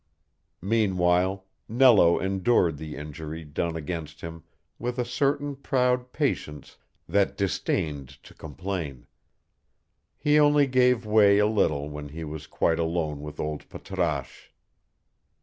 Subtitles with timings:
[0.63, 4.41] Meanwhile, Nello endured the injury done against him
[4.79, 9.05] with a certain proud patience that disdained to complain:
[10.17, 14.49] he only gave way a little when he was quite alone with old Patrasche.